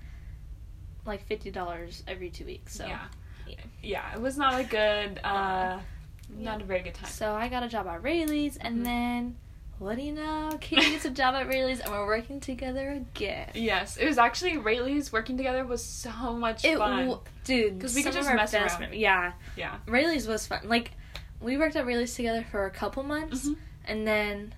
[1.06, 2.74] like fifty dollars every two weeks.
[2.74, 2.98] So yeah.
[3.46, 3.54] yeah.
[3.82, 4.14] Yeah.
[4.14, 5.20] It was not a good.
[5.22, 5.80] uh Yeah.
[6.36, 7.10] Not a very good time.
[7.10, 8.84] so I got a job at Raley's, and Mhm.
[8.84, 9.36] then
[9.78, 10.56] what do you know?
[10.60, 13.50] Katie gets a job at Raley's, and we're working together again.
[13.54, 17.06] Yes, it was actually Raley's working together was so much It, fun.
[17.06, 18.80] w- dude, 'Cause we could just mess around.
[18.80, 19.76] mem- yeah, yeah.
[19.86, 20.60] Raley's was fun.
[20.64, 20.92] Like,
[21.40, 23.56] we worked at Raley's together for a couple months, Mhm.
[23.86, 24.54] and then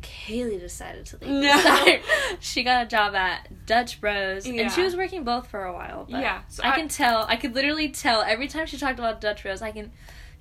[0.00, 1.30] Kaylee decided to leave.
[1.44, 1.98] No.
[2.40, 4.62] she got a job at Dutch Bros, Yeah.
[4.62, 6.06] and she was working both for a while.
[6.10, 7.24] But Yeah, so I, I- can tell.
[7.28, 9.62] I could literally tell every time she talked about Dutch Bros.
[9.62, 9.92] I can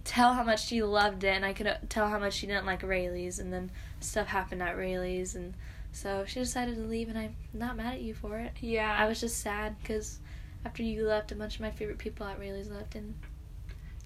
[0.04, 2.66] tell how much she loved it, and I could uh, tell how much she didn't
[2.66, 5.54] like Raley's, and then stuff happened at Raley's, and
[5.92, 8.54] so she decided to leave, and I'm not mad at you for it.
[8.62, 8.96] Yeah.
[8.98, 10.20] I was just sad because
[10.66, 13.16] after you left, a bunch of my favorite people at Raley's left, and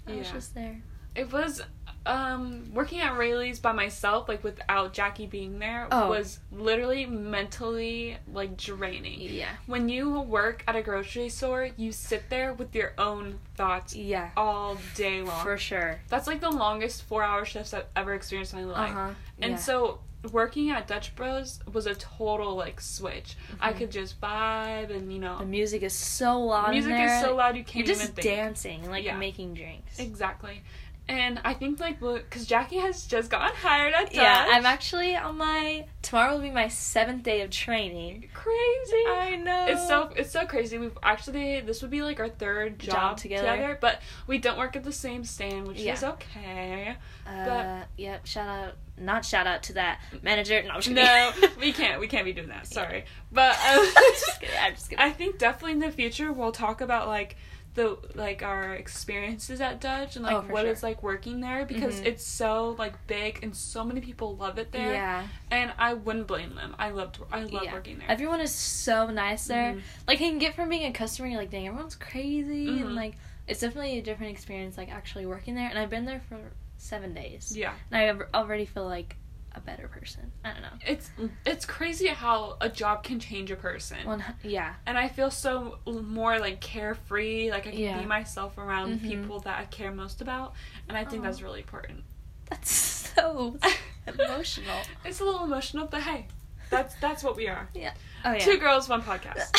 [0.08, 0.82] I was just there.
[1.16, 1.62] It was
[2.06, 6.10] um working at Raley's by myself, like without Jackie being there, Oh.
[6.10, 9.22] was literally mentally like draining.
[9.22, 9.50] Yeah.
[9.66, 14.32] When you work at a grocery store, you sit there with your own thoughts Yeah.
[14.38, 15.44] all day long.
[15.44, 16.00] For sure.
[16.10, 18.78] That's like the longest four hour shifts I've ever experienced in my life.
[18.78, 18.94] Uh life.
[18.94, 19.14] huh.
[19.42, 20.00] And so
[20.32, 23.36] working at Dutch Bros was a total like switch.
[23.62, 23.78] I Mhm.
[23.78, 26.72] could just vibe and you know the music is so loud.
[26.72, 28.26] music is so loud you You're can't just even think.
[28.26, 29.18] dancing, like Yeah.
[29.18, 30.00] making drinks.
[30.00, 30.64] Exactly.
[31.08, 34.16] And I think like because Jackie has just gotten hired at Dutch.
[34.16, 38.28] Yeah, I'm actually on my tomorrow will be my seventh day of training.
[38.34, 39.04] crazy.
[39.08, 39.66] I know.
[39.70, 40.80] It's so it's so crazy.
[40.80, 43.52] We've actually this would be like our third job, Job together.
[43.52, 43.78] together.
[43.80, 45.94] but we don't work at the same stand, which Yeah.
[45.94, 46.96] is okay.
[47.28, 48.26] Uh, yep.
[48.26, 50.62] Shout out, not shout out to that manager.
[50.64, 52.00] No, I'm No, we can't.
[52.00, 52.66] We can't be doing that.
[52.66, 54.56] Sorry, but um, just kidding.
[54.60, 55.06] I'm just kidding.
[55.06, 57.36] I think definitely in the future we'll talk about like
[57.76, 60.72] the like our experiences at Dutch and like Oh, what sure.
[60.72, 62.06] it's like working there because Mhm.
[62.06, 64.94] it's so like big and so many people love it there.
[64.94, 65.28] yeah.
[65.52, 66.76] And I wouldn't blame them.
[66.80, 67.74] I loved I love Yeah.
[67.74, 68.10] working there.
[68.10, 69.74] Everyone is so nice there.
[69.74, 69.82] Mhm.
[70.08, 72.82] Like you can get from being a customer, you're like, dang, everyone's crazy, Mhm.
[72.82, 73.16] and like
[73.48, 75.70] it's definitely a different experience, like actually working there.
[75.70, 76.40] And I've been there for
[76.78, 77.74] seven days, Yeah.
[77.92, 79.18] and I al- already feel like
[79.56, 80.32] a better person.
[80.44, 80.78] I don't know.
[80.86, 81.10] It's
[81.46, 83.98] it's crazy how a job can change a person.
[84.06, 88.00] One, yeah, and I feel so more like carefree, like I can Yeah.
[88.00, 89.08] be myself around Mhm.
[89.08, 90.54] people that I care most about,
[90.90, 91.26] and I think Aw.
[91.28, 92.04] that's really important.
[92.50, 93.58] that's so
[94.08, 94.82] emotional.
[95.04, 96.28] It's a little emotional, but hey,
[96.70, 97.68] that's that's what we are.
[97.74, 97.94] Yeah.
[98.24, 99.52] Oh yeah, Two girls, one podcast.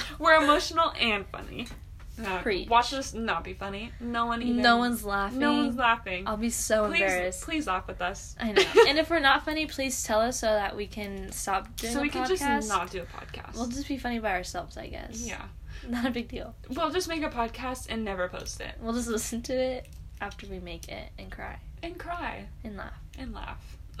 [0.18, 1.66] We're emotional and funny.
[2.18, 2.68] No, Preach.
[2.68, 3.92] watch this not be funny.
[4.00, 4.62] No one even.
[4.62, 5.38] no one's laughing.
[5.38, 6.26] No one's laughing.
[6.26, 7.42] I'll be so please, embarrassed.
[7.42, 8.34] please laugh with us.
[8.40, 8.62] I know.
[8.88, 11.98] and if we're not funny, please tell us so that we can stop doing so
[11.98, 12.28] a we can podcast.
[12.38, 13.54] just not do a podcast.
[13.54, 15.26] We'll just be funny by ourselves, I guess.
[15.26, 15.42] yeah,
[15.88, 16.54] Not a big deal.
[16.70, 19.86] we'll just make a podcast and never post it We'll just listen to it
[20.20, 22.94] after we make it and cry and cry and laugh.
[23.18, 23.76] and laugh.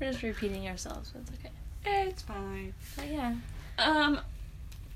[0.00, 2.08] We're just repeating ourselves, but it's okay.
[2.08, 2.74] it's fine.
[2.96, 3.34] But yeah.
[3.78, 4.20] Um,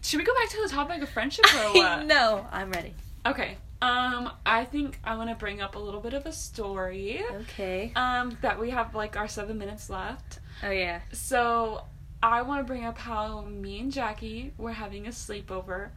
[0.02, 2.06] should we go back to the topic of friendship or what?
[2.06, 2.46] know.
[2.50, 2.94] I'm ready.
[3.26, 3.56] Okay.
[3.82, 7.22] Um, I think I want to bring up a little bit of a story.
[7.32, 7.92] Okay.
[7.96, 10.40] Um, that we have like our seven minutes left.
[10.62, 11.00] Oh yeah.
[11.12, 11.84] So
[12.22, 15.88] I want to bring up how me and Jackie were having a sleepover,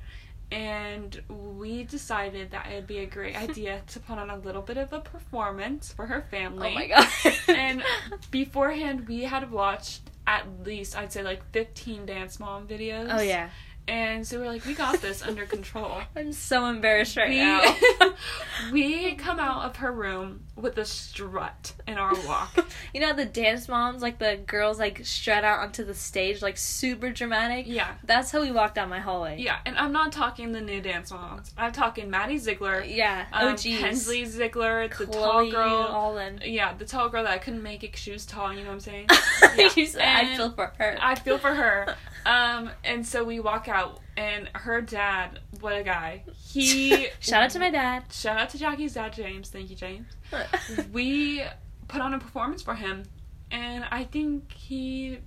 [0.50, 4.78] and we decided that it'd be a great idea to put on a little bit
[4.78, 6.70] of a performance for her family.
[6.72, 7.08] Oh my god.
[7.50, 7.84] and
[8.32, 13.10] beforehand, we had watched at least I'd say like fifteen Dance Mom videos.
[13.12, 13.50] oh yeah.
[13.88, 16.02] And so we're like, we got this under control.
[16.16, 17.76] I'm so embarrassed right we, now.
[18.72, 22.66] we come out of her room with a strut in our walk.
[22.94, 26.56] you know the dance moms, like the girls, like strut out onto the stage, like
[26.58, 27.66] super dramatic.
[27.68, 27.94] Yeah.
[28.06, 29.38] That's how we walked down my hallway.
[29.40, 31.52] Yeah, and I'm not talking the new dance moms.
[31.58, 33.26] I'm talking Maddie Ziegler, Yeah.
[33.34, 33.80] um, oh geez.
[33.80, 35.70] Kenzie Ziegler, the tall girl.
[35.74, 36.40] all them.
[36.46, 38.54] Yeah, the tall girl that I couldn't make it 'cause she was tall.
[38.54, 39.08] You know what I'm saying?
[39.88, 40.98] Said, I feel for her.
[41.02, 41.96] I feel for her.
[42.26, 46.24] Um, and so we walk out, and her dad, what a guy.
[46.36, 48.06] He Shout out to my dad.
[48.12, 49.50] shout out to Jackie's dad, James.
[49.50, 50.08] Thank you, James.
[50.94, 51.44] we
[51.88, 53.04] put on a performance for him,
[53.52, 55.20] and I think he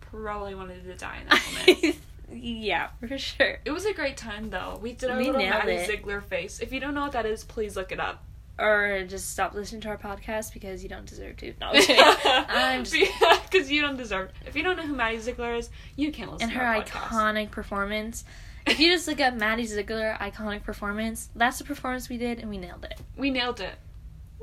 [0.00, 1.96] probably wanted to die in that moment.
[2.32, 3.58] yeah, for sure.
[3.64, 4.78] it was a great time, though.
[4.82, 5.86] We did our We little Maddie it.
[5.86, 6.60] Ziegler face.
[6.60, 8.22] If you don't know what that is, please look it up.
[8.58, 11.52] Or just stop listening to our podcast because you don't deserve to.
[11.60, 12.96] No, I'm just
[13.50, 14.30] because you don't deserve.
[14.46, 16.82] If you don't know who Maddie Ziegler is, you can't listen and to her our
[16.82, 17.08] podcast.
[17.08, 18.24] iconic performance.
[18.66, 22.48] If you just look up Maddie Ziegler iconic performance, that's the performance we did, and
[22.48, 22.98] we nailed it.
[23.16, 23.74] We nailed it.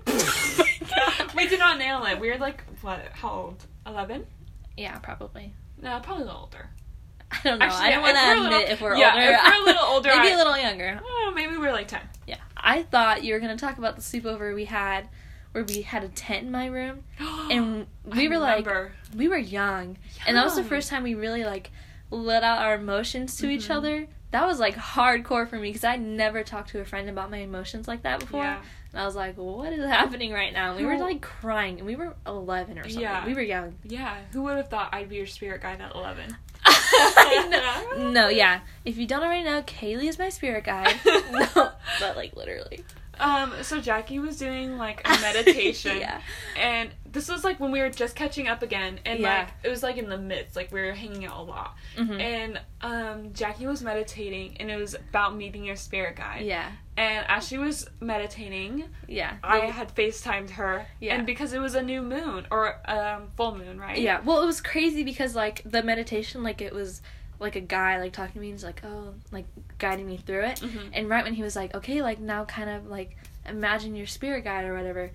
[1.36, 2.20] we did not nail it.
[2.20, 3.00] We were like, what?
[3.14, 3.66] How old?
[3.86, 4.26] Eleven?
[4.78, 5.54] Yeah, probably.
[5.82, 6.70] No, probably a little older.
[7.32, 7.66] I don't know.
[7.66, 9.26] Actually, I don't want to admit little- if we're yeah, older.
[9.26, 11.00] if we're a little older, maybe I- a little younger.
[11.04, 12.02] Oh, maybe we're like ten.
[12.28, 15.10] Yeah, I thought you were gonna talk about the sleepover we had,
[15.52, 18.68] where we had a tent in my room, and we were like,
[19.16, 21.72] we were young, and that was the first time we really like
[22.10, 23.76] let out our emotions to each Mhm.
[23.76, 24.08] other.
[24.32, 27.38] That was like hardcore for me because I never talked to a friend about my
[27.38, 28.44] emotions like that before.
[28.44, 28.62] Yeah.
[28.92, 30.70] And I was like, what is happening right now?
[30.72, 33.00] And we were like crying, and we were 11 or something.
[33.02, 33.26] Yeah.
[33.26, 33.76] We were young.
[33.84, 34.16] Yeah.
[34.32, 36.36] Who would have thought I'd be your spirit guide at eleven?
[36.96, 38.10] I know.
[38.12, 38.62] No, yeah.
[38.86, 40.96] If you don't already know, Kaylee is my spirit guide.
[41.06, 42.84] no, but like literally.
[43.20, 45.98] Um, so Jackie was doing like a meditation.
[46.00, 46.20] yeah.
[46.58, 49.40] And this was like when we were just catching up again and Yeah.
[49.40, 51.76] like it was like in the midst, like we were hanging out a lot.
[51.96, 52.20] Mhm.
[52.20, 56.42] And um Jackie was meditating and it was about meeting your spirit guide.
[56.46, 56.72] Yeah.
[56.96, 59.38] And as she was meditating, Yeah.
[59.44, 60.86] I had FaceTimed her.
[61.00, 61.16] Yeah.
[61.16, 63.98] And because it was a new moon or um full moon, right?
[63.98, 64.22] Yeah.
[64.24, 67.02] Well, it was crazy because like the meditation, like it was
[67.40, 68.50] like a guy like talking to me.
[68.50, 69.46] and He's like, oh, like
[69.80, 70.60] guiding me through it.
[70.60, 70.90] Mhm.
[70.94, 74.44] And right when he was like, okay, like now kind of like imagine your spirit
[74.44, 75.12] guide or whatever.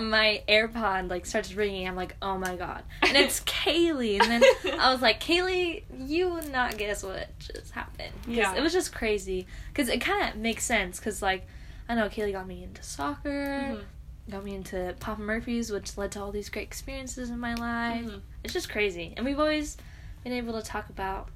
[0.00, 1.86] My AirPod like starts ringing.
[1.86, 4.20] I'm like, oh my god, and it's Kaylee.
[4.20, 4.42] And then
[4.80, 8.12] I was like, Kaylee, you would not guess what just happened.
[8.26, 8.54] Yeah.
[8.54, 9.46] it was just crazy.
[9.72, 10.98] Because it kind of makes sense.
[10.98, 11.46] Because like,
[11.88, 13.30] I know Kaylee got me into soccer,
[13.76, 13.82] Mhm.
[14.30, 18.04] got me into Papa Murphy's, which led to all these great experiences in my life.
[18.04, 18.20] Mhm.
[18.42, 19.76] It's just crazy, and we've always
[20.24, 21.28] been able to talk about.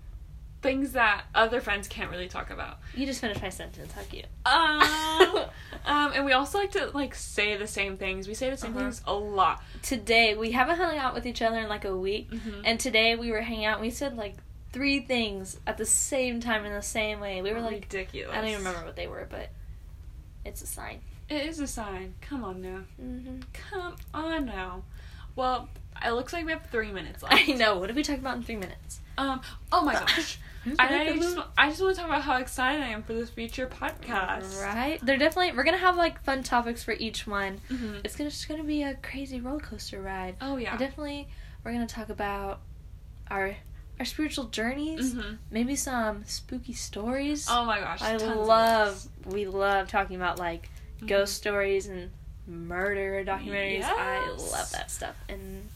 [0.61, 2.79] Things that other friends can't really talk about.
[2.95, 3.93] You just finished my sentence.
[3.93, 4.27] How cute.
[4.45, 5.45] Um,
[5.87, 8.27] um, and we also like to like say the same things.
[8.27, 8.81] We say the same Uh-huh.
[8.81, 9.63] things a lot.
[9.83, 12.63] Today we haven't hung out with each other in like a week, Mhm.
[12.65, 13.75] and today we were hanging out.
[13.75, 14.35] and We said like
[14.73, 17.41] three things at the same time in the same way.
[17.41, 18.37] We were like, ridiculous.
[18.37, 19.51] I don't even remember what they were, but
[20.45, 21.01] it's a sign.
[21.29, 22.15] It is a sign.
[22.21, 22.81] Come on now.
[23.01, 23.41] Mm-hmm.
[23.53, 24.83] Come on now.
[25.37, 25.69] Well,
[26.05, 27.49] it looks like we have three minutes left.
[27.49, 27.79] I know.
[27.79, 29.01] What did we talk about in three minutes?
[29.19, 29.41] Um.
[29.73, 30.39] Oh my gosh.
[30.79, 33.67] I just, I just want to talk about how excited I am for this future
[33.67, 34.61] podcast.
[34.63, 34.99] Right?
[35.03, 37.61] They're definitely we're gonna have like fun topics for each one.
[37.71, 38.01] Mhm.
[38.05, 40.37] It's gonna just gonna be a crazy roller coaster ride.
[40.41, 40.75] Oh yeah.
[40.75, 41.29] I definitely
[41.65, 42.61] we're gonna talk about
[43.31, 43.57] our
[43.99, 47.47] our spiritual journeys, hmm maybe some spooky stories.
[47.51, 48.03] Oh my gosh.
[48.03, 50.69] I love we love talking about like
[51.01, 51.09] Mhm.
[51.09, 52.11] ghost stories and
[52.47, 53.85] murder documentaries.
[53.85, 55.69] I love that stuff and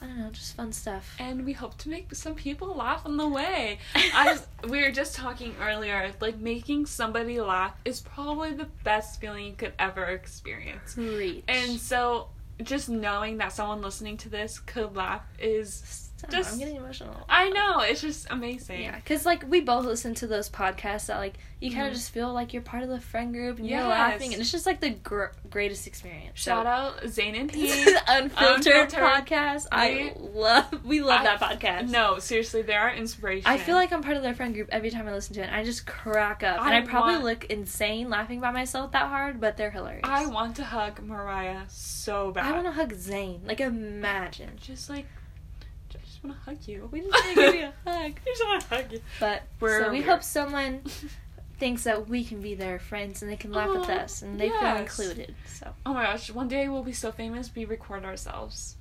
[0.00, 1.16] I don't know, just fun stuff.
[1.18, 3.78] And we hope to make some people laugh on the way.
[4.14, 9.20] I was, we were just talking earlier, like making somebody laugh is probably the best
[9.20, 10.94] feeling you could ever experience.
[10.94, 11.44] Preach.
[11.48, 12.28] And so
[12.62, 17.14] just knowing that someone listening to this could laugh is Stop, just- I'm getting emotional.
[17.28, 18.82] I know, it's just amazing.
[18.82, 21.96] Yeah, because like we both listen to those podcasts that like you kind of Mhm.
[21.96, 24.66] just feel like you're part of the friend group and you're laughing and it's just
[24.66, 26.38] like the gr- greatest experience.
[26.38, 27.96] Shout out Zane and Heath.
[28.08, 28.98] Unfiltered, Unfiltered.
[28.98, 29.66] podcast.
[29.72, 31.88] I love we love I- that podcast.
[31.88, 33.46] No, seriously, they are inspiration.
[33.50, 35.46] I feel like I'm part of their friend group every time I listen to it.
[35.46, 38.90] And I just crack up, and I I probably want- look insane laughing by myself
[38.92, 40.02] that hard, but they're hilarious.
[40.04, 42.44] I want to hug Mariah so bad.
[42.46, 43.42] I want to hug Zane.
[43.44, 44.50] Like imagine.
[44.60, 45.06] just like,
[46.20, 46.88] just want to hug you.
[46.90, 48.12] We just want to give you a hug.
[48.26, 49.00] I just want to hug you.
[49.20, 50.08] But We're so we weird.
[50.10, 50.80] hope someone
[51.58, 54.48] thinks that we can be their friends and they can laugh with us and they
[54.48, 55.34] feel included.
[55.46, 58.76] So Oh my gosh, one day we'll be so famous we record ourselves.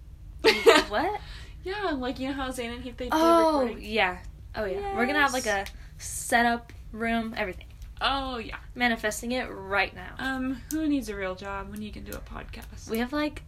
[0.88, 1.20] what?
[1.64, 3.84] Yeah, like you know how Zane and Heath they do Oh recording.
[3.84, 4.18] yeah.
[4.54, 4.96] Oh yeah.
[4.96, 5.66] We're gonna have like a
[5.98, 7.66] setup room, everything.
[8.00, 8.56] Oh yeah.
[8.74, 10.14] Manifesting it right now.
[10.18, 12.88] Um, who needs a real job when you can do a podcast?
[12.88, 13.42] We have like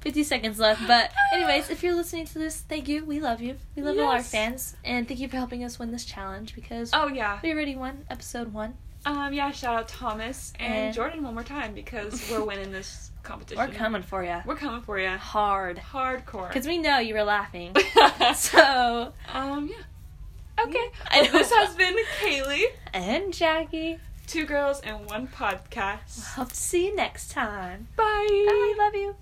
[0.00, 0.86] 50 seconds left.
[0.86, 3.04] But, anyways, if you're listening to this, thank you.
[3.04, 3.56] We love you.
[3.76, 4.76] We love all our fans.
[4.84, 7.38] And thank you for helping us win this challenge because Oh yeah.
[7.42, 8.74] we already won episode one.
[9.06, 13.10] Um yeah, shout out Thomas and, And- Jordan one more time because we're winning this
[13.22, 13.58] competition.
[13.66, 14.38] We're coming for you.
[14.44, 15.08] We're coming for you.
[15.16, 15.78] Hard.
[15.78, 16.48] Hardcore.
[16.48, 17.74] Because we know you were laughing.
[18.34, 20.64] so, um yeah.
[20.64, 20.86] Okay.
[21.10, 23.98] I Well, this has been Kaylee, and Jackie.
[24.26, 26.34] two girls and one podcast.
[26.34, 27.88] Hope to see you next time.
[27.96, 28.04] Bye.
[28.28, 28.74] Bye.
[28.78, 29.16] Love you.